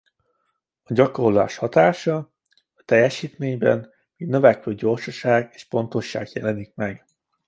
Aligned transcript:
A 0.83 0.93
gyakorlás 0.93 1.55
hatása 1.57 2.31
a 2.73 2.81
teljesítményben 2.85 3.89
mint 4.17 4.31
növekvő 4.31 4.75
gyorsaság 4.75 5.49
és 5.53 5.65
pontosság 5.65 6.29
jelenik 6.33 6.75
meg. 6.75 7.05